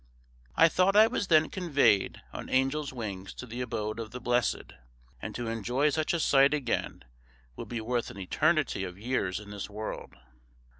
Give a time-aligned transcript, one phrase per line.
[0.55, 4.73] I thought I was then conveyed on angels' wings to the abode of the blessed,
[5.21, 7.03] and to enjoy such a sight again
[7.55, 10.15] would be worth an eternity of years in this world.